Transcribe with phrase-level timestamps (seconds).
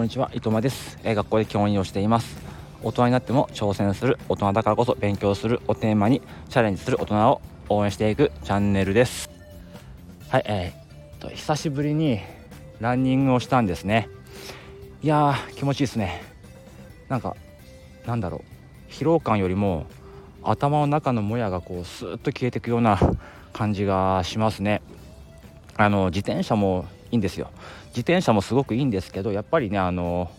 [0.00, 0.98] こんにちは伊藤間です。
[1.04, 2.34] 学校で教員をしています。
[2.82, 9.28] 大人になっても挑戦する大人だからこそ勉強するをテーマにチャレンジする大人を応援していくチャンネルです。
[10.30, 12.20] はいえー、と久しぶりに
[12.80, 14.08] ランニングをしたんですね。
[15.02, 16.22] いやー気持ちいいですね。
[17.10, 17.36] なんか
[18.06, 18.42] なんだろ
[18.88, 18.90] う。
[18.90, 19.84] 疲労感よりも
[20.42, 22.98] 頭の中のもやがこうスーッと消えていくような
[23.52, 24.80] 感じがしますね。
[25.76, 27.50] あの自転車もいいんですよ。
[27.88, 30.30] 自転車もすごくいいんですけどやっぱりねあの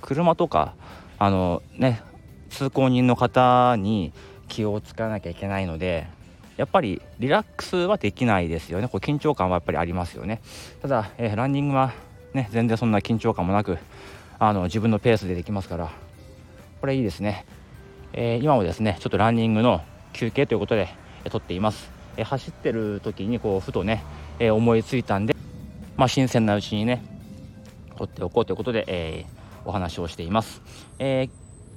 [0.00, 0.74] 車とか
[1.18, 2.02] あのね
[2.50, 4.12] 通行人の方に
[4.48, 6.08] 気を使わなきゃいけないので
[6.56, 8.88] やっぱりリラックスはできないですよね。
[8.88, 10.42] こう緊張感はやっぱりありますよね。
[10.82, 11.92] ただ、えー、ランニングは
[12.34, 13.78] ね全然そんな緊張感もなく
[14.38, 15.90] あの自分のペースでできますから
[16.80, 17.44] これいいですね、
[18.12, 20.88] えー、今もですねちょっとランニングの休憩ということで、
[21.24, 24.02] えー、撮っています、え走ってる時にこうふとね、
[24.38, 25.36] え思いついたんで
[26.00, 27.04] まあ、新鮮なうちにね
[27.98, 30.62] 取っておこうということで、えー、お話をしています。
[30.98, 31.28] え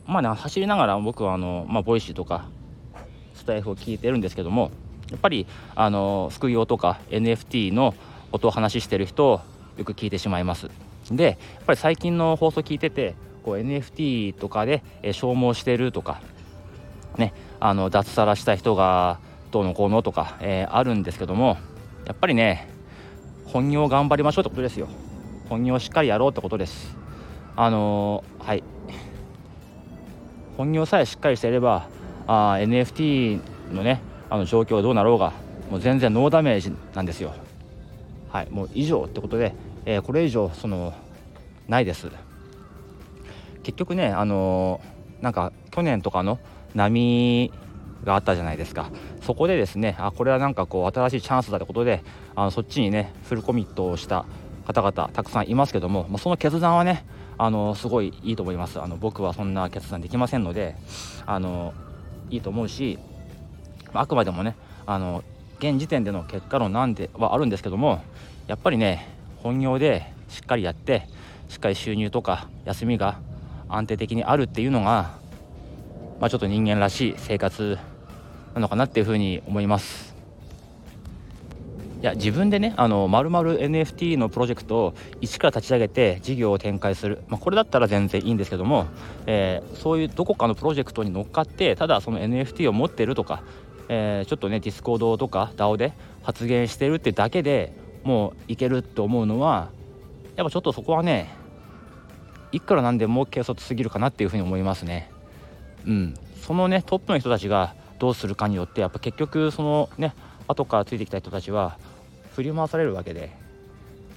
[0.07, 2.45] ー、まあね走りながら僕はあの、まあ、 Voicy とか
[3.35, 4.71] スタエフを聞いてるんですけども
[5.11, 7.95] やっぱりあの副業とか NFT の
[8.31, 9.41] 音を話してる人を
[9.75, 10.69] よく聞いてしまいます。
[11.11, 16.21] でやっぱり最近の放送聞いててこう NFT とかで、え消耗してるとか
[17.17, 19.19] ねあの脱サラした人が
[19.51, 21.57] どうのこうのとか、えー、あるんですけども
[22.05, 22.71] やっぱりね
[23.53, 24.87] 本業頑張りましょうってことですよ。
[25.47, 26.97] 本業しっかりやろうってことです。
[27.55, 28.63] あのー、はい。
[30.57, 31.87] 本業さえしっかりしていれば
[32.25, 33.39] あ NFT
[33.71, 34.01] のね
[34.31, 35.33] あの状況はどうなろうが
[35.69, 37.35] もう全然ノーダメージなんですよ。
[38.31, 38.49] はい。
[38.49, 39.53] もう以上ってことで、
[39.85, 40.91] えー、これ以上その
[41.67, 42.09] ないです。
[43.61, 46.39] 結局ねあのー、なんか去年とかの
[46.73, 47.51] 波
[48.03, 48.89] があったじゃないですか。
[49.23, 52.03] そこでですねあこれはなんかこう新しいチャンスだってことで
[52.35, 54.25] あのそっちにねフルコミットをした
[54.65, 57.05] 方々たくさんいますけども、まあ、その決断はね
[57.37, 58.79] あのすごいいいと思います。
[58.79, 60.75] あの僕はそんな決断できませんので
[61.25, 61.73] あの
[62.29, 62.99] いいと思うし
[63.93, 65.23] あくまでもねあの
[65.59, 68.01] 現時点での結果論なんではあるんですけども
[68.47, 69.07] やっぱりね
[69.37, 71.07] 本業でしっかりやって
[71.47, 73.19] しっかり収入とか休みが
[73.69, 75.17] 安定的にあるっていうのが、
[76.19, 77.77] まあ、ちょっと人間らしい生活
[78.53, 80.13] なのかなっていうふうに思います。
[82.03, 88.87] いや自分でねあの丸々 NFT のプロジェクトを一から立ち上げて事業を展開する、まあ、これだったら全然いいんですけども、
[89.25, 93.43] えー、そういうどこかのプロジェクトに乗っかってただその NFT を持ってるとか、
[93.87, 95.93] えー、ちょっとね Discord とか DAO で
[96.23, 97.71] 発言してるってだけで
[98.03, 99.69] もういけると思うのは
[100.35, 101.33] やっぱちょっとそこはね
[102.51, 105.09] いくらなんでも軽率すぎるかなっていうふうに思いますね。
[105.87, 110.13] うん、そのねトップの人たちがどうするかによってやっぱ結局そのね
[110.49, 111.77] 後からついてきた人たちは
[112.35, 113.31] 振り回されるわけで。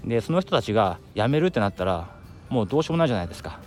[0.05, 2.09] でその人たちが辞めるってなったら
[2.49, 3.61] もうどうしようもないじゃないですか。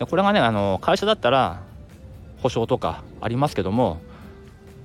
[0.00, 1.60] でこれがねあの会社だったら
[2.42, 4.00] 保証とかありますけども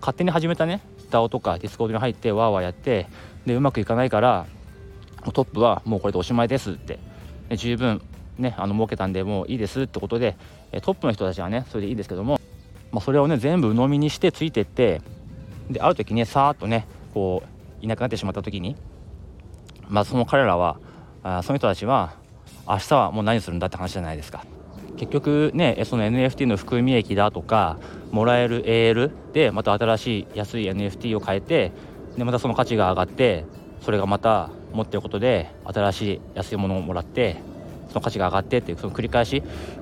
[0.01, 3.07] 勝手に始めたね DAO とかディスコードに入ってワーワーやって
[3.47, 4.45] でうまくいかないから
[5.33, 6.99] トップはもうこれでおしまいですって
[7.55, 8.03] 十分
[8.37, 10.37] ねあの儲けたんでもういいですってことで
[10.83, 12.39] トップの人たちはねそれでいいですけども
[12.93, 15.01] まあ、それをね全部鵜呑みにしてついてって
[15.69, 17.43] である時ねさーっとねこ
[17.81, 18.75] ういなくなってしまった時に
[19.89, 20.79] まあその彼らは
[21.23, 22.15] あその人たちは
[22.67, 24.45] 明日はもう何するんだって話じゃないですか。
[24.95, 27.79] 結局ねその NFT の含み益だとか
[28.11, 31.71] もらえる AL でまた新しい安い NFT を変えて
[32.15, 33.45] でまたその価値が上がって
[33.81, 37.37] それがまた持ってることで新しい安いものをもらって
[37.89, 39.41] その価値が上がってっていうその繰り返し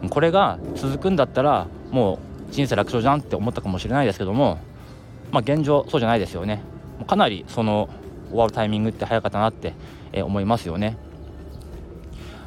[0.09, 4.59] これが続くんだったらもう人生楽勝じゃんって思ったかもしれないですけども、
[5.31, 6.61] まあ、現状そうじゃないですよね。
[7.07, 7.89] かなりその
[8.29, 9.73] 終わるタイミングって早かったなって、
[10.13, 10.97] え思いますよね。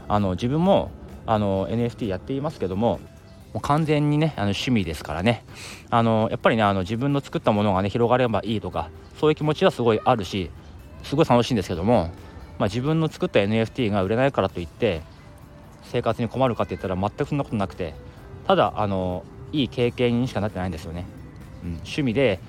[0.07, 0.91] あの自分も
[1.27, 3.01] あの NFT やっていますけども
[3.55, 5.45] もう完全にねあの趣味ですからね。
[5.91, 10.51] あのやっぱりねあの自分の作ったものがね広がればいいとかそういう気持ちはすごいあるし
[11.03, 12.11] すごい楽しいんですけども、
[12.59, 15.03] まあ、自分の作った NFT が売れないからといって
[15.85, 17.95] 生活に困るかって言ったら全くそんなことなくて
[18.47, 21.07] ただあのいい経験にしかなってないんですよね。
[21.65, 22.41] うん、趣味で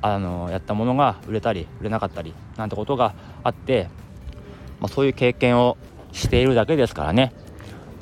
[0.00, 3.88] あのやったものが売れたり売れなかったりなんてことがあって、
[4.80, 5.76] まあ、そういう経験を
[6.12, 7.32] しているだけですからね、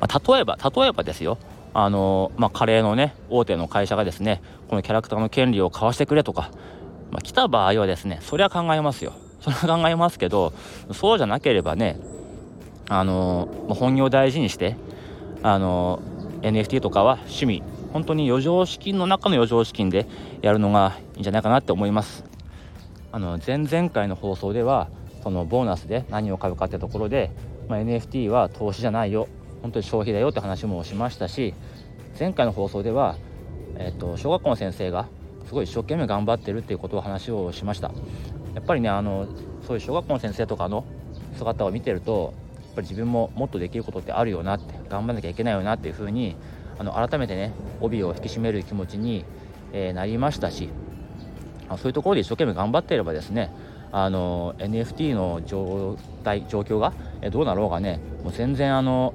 [0.00, 1.38] まあ、例えば例えばですよ。
[1.74, 6.50] あの、まあ、カレーのね大手の会社がですねこのキャラクターの権利を買わしてくれとか、
[7.10, 9.12] まあ、来た場合はですねそれは考えますよ。
[9.40, 10.52] それは考えますけど
[10.92, 12.00] そうじゃなければね
[12.88, 14.76] あの、まあ、本業を大事にして
[15.42, 16.02] あの
[16.42, 17.62] NFT とかは趣味
[17.96, 20.06] 本当に余剰資金の中の余剰資金で
[20.42, 22.24] やるのがいいんじゃないかなって思います。
[23.10, 24.90] あの前々回の放送では
[25.22, 27.30] そのボーナスで何を買うかってところで、
[27.70, 29.28] まあ、NFT は投資じゃないよ。
[29.62, 31.54] 本当に消費だよって話もしましたし
[32.20, 33.16] 前回の放送では、
[33.76, 35.08] えーと、小学校の先生が
[35.46, 37.92] すごい一生懸命頑張ってるっていうことを話をしました。
[38.54, 39.26] やっぱりねあの
[39.66, 40.84] そういう小学校の先生とかの
[41.38, 46.36] 姿を見てるとやっぱり自分ももっとできることってあるよなって頑張んなきゃいけないよなっていうふうに
[46.78, 49.24] あの改めてね帯を引き締める気持ちに、
[49.72, 50.68] えー、なりましたし
[51.70, 53.50] そういうところで一生懸命頑張っていればですね
[53.92, 56.92] あの NFT の状態状況が
[57.30, 59.14] どうなろうがねもう全然あの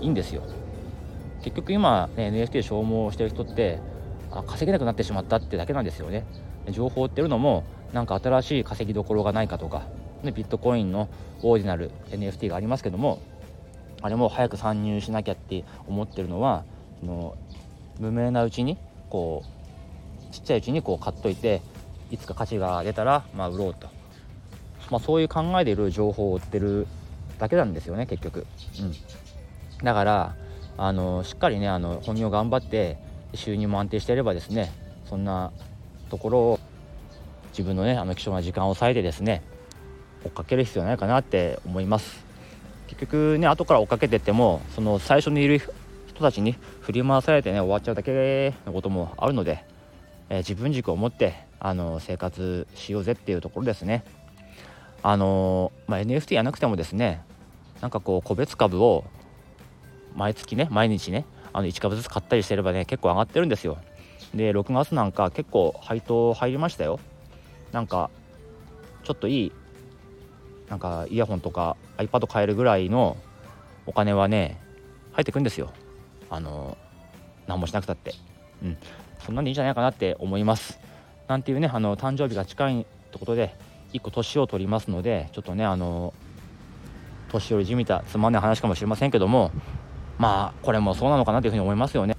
[0.00, 0.42] いいんですよ。
[1.42, 3.78] 結局今、ね、NFT 消耗してる人って
[4.32, 6.24] あ稼げなくなってしまったってだけなんですよね。
[6.70, 9.86] 情報っていうのもなんか新しい稼ぎどころがないかとか、
[10.22, 11.08] ね、ビットコインの
[11.42, 13.20] オーディナル NFT がありますけども
[14.06, 16.64] あれも早く参入しなきゃって思ってるのは
[17.02, 17.36] の
[17.98, 18.78] 無名なうちに
[19.10, 19.42] こ
[20.30, 21.60] うちっちゃいうちにこう買っといて
[22.12, 23.88] いつか価値が出たら、まあ、売ろうと、
[24.90, 26.86] まあ、そういう考えでいる情報を売ってる
[27.38, 28.46] だけなんですよね結局、
[28.80, 30.36] うん、だから
[30.78, 32.98] あのしっかりねあの本業頑張って
[33.34, 34.72] 収入も安定していればですね
[35.06, 35.50] そんな
[36.10, 36.60] ところを
[37.50, 39.42] 自分のねあの貴重な時間を割いてですね
[40.24, 42.25] 追っかける必要ないかなって思います。
[42.86, 45.58] 結局ね後から追っかけてってもその最初にいる
[46.06, 49.64] 人たちに振り回されてね終わっちゃうだけのこともあるので、
[50.30, 54.04] えー、自分軸を持ってあの生活しようぜっていうところですね。
[55.02, 57.22] あのまあ、NFT やなくてもですね
[57.80, 59.04] なんかこう個別株を
[60.14, 63.78] 毎月ね毎日ねあの1株ずつ買ったりしてればね結構上がってるんですよ。
[64.34, 66.98] で6月なんか結構配当入りましたよ。
[67.72, 68.10] なんか
[69.04, 69.52] ちょっといい
[70.68, 73.16] なんかイヤホンとか iPad 買えるぐらいの
[73.86, 74.60] お金はね
[75.12, 75.72] 入ってくんですよ。
[76.28, 76.76] あの
[77.46, 78.14] 何もしなくたって。
[78.62, 78.76] うん。
[79.24, 80.78] そんなんでいいんじゃないかなって思います。
[81.28, 83.54] なんていうねあの誕生日が近いってことで
[83.92, 86.14] 1個年を取りますのでちょっとねあの
[87.30, 89.50] 年寄りじみたつまんない話かもしれませんけども
[90.18, 92.16] まあこれもそうなのかなというふうに思いますよね。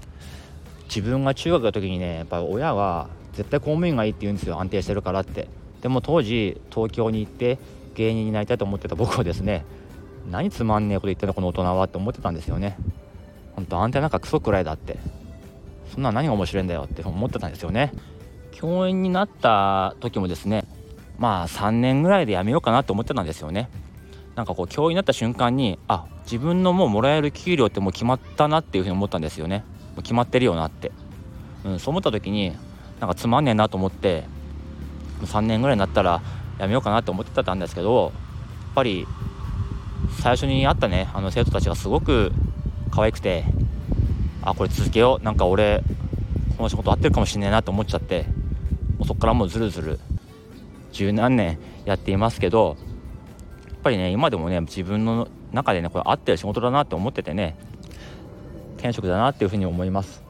[0.88, 4.60] 自分が中学の時にねやっぱ親は絶対公務員がいいって言うんですよ。
[4.60, 5.48] 安定してるからって。
[5.82, 7.60] でも当時東京に行って
[7.98, 9.66] 芸人になりたいと思ってた僕はですね
[10.30, 12.78] 何つまんねえこと言ってんのこの大人はって思ってたんですよね。
[13.56, 14.98] ほんと安定なんかクソくらいだって。
[15.94, 17.94] そんな何が面白いんだよって思ってたんですよね。
[18.52, 20.66] 教員になった時もですね
[21.18, 23.70] まあ3年ぐらいで辞めようかなと思ってたんですよね。
[24.36, 29.64] なんかこう教員になった瞬間にあ自分のもうもらえる給料ってもう決まったなっていうふうに思ったんですよね。
[29.96, 30.92] もう決まってるよなって、
[31.64, 32.56] うん、そう思った時に
[33.00, 34.26] なんかつまんねえなと思って
[35.22, 36.22] 3年ぐらいになったら
[36.58, 38.12] やめようかなって思ってたんですけどやっ
[38.76, 39.08] ぱり
[40.22, 42.32] 最初に会ったねあの生徒たちがすごく
[42.92, 43.44] 可愛くて
[44.42, 45.84] あこれ続けようなんか俺
[46.58, 48.24] この仕事合ってるかもしんねえなと思っちゃって
[48.98, 50.00] もうそこからもうずるずる
[50.92, 52.78] 十何年やっていますけど
[53.68, 57.56] やっぱりね今でもね自分の中でねこれ合ってる仕事だなって思っててね
[58.78, 60.24] 転職だなっていうふうに思います。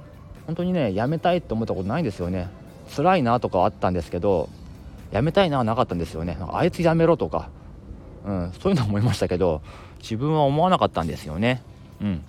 [0.46, 2.50] 本当にね辞めたいって思ったことないんですよね。
[2.96, 4.50] 辛いなとかあったんですけど
[5.14, 6.38] 辞めたいなはなかったんですよね。
[6.52, 7.50] あいつ辞めろとか、
[8.26, 9.62] うん、そういうのは思いましたけど
[10.00, 11.64] 自分は思わなかったんですよね。
[12.02, 12.24] うん。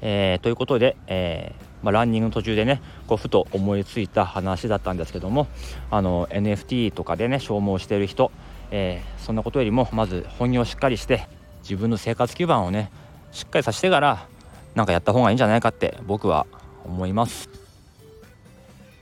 [0.00, 5.48] えー、ということで、えーまあ、ランニングの途中でねこうふと思いついた話だったんですけども
[5.90, 8.30] あの NFT とかでね消耗している人、
[8.70, 11.28] えー、そんなことよりもまず本業をしっかりして
[11.62, 12.90] 自分の生活基盤をね
[13.32, 14.26] しっかりさせてから
[14.74, 16.46] なんかやった方がいいんじゃないかって僕は
[16.84, 17.48] 思います。
[17.48, 17.58] や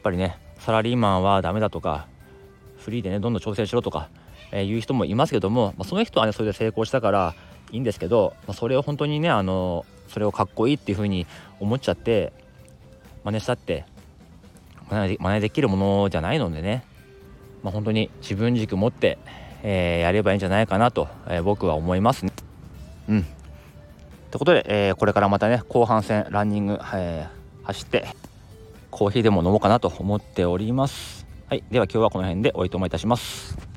[0.00, 2.06] っぱりねサラリーマンはダメだとか
[2.80, 4.08] フリーでねどんどん挑戦しろとか、
[4.50, 7.34] えー、言う人もいますけども、まあ、その人はねそれで成功したから
[7.72, 11.26] いいんですけど、まあ、それを本当にねあのそれをかっこいいっていう風に
[11.60, 12.32] 思っちゃって
[13.24, 13.84] 真似したって
[14.90, 16.84] 真似真似できるものじゃないのでね、
[17.62, 19.18] まあ、本当に自分軸持って、
[19.62, 22.32] えー、やればいいんじゃないかなと、えー、僕は思いますね。
[23.08, 23.22] うん。
[23.22, 23.30] とい
[24.36, 27.26] うことで、えー、これからまたね後半戦ランニング、え、
[27.62, 28.08] 走って
[28.90, 31.19] コーヒーでも飲もうかなと思っております。
[31.50, 33.69] はい、では今日はこの辺でおいともいたします。